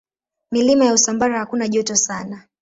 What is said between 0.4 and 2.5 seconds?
Milima ya Usambara hakuna joto sana.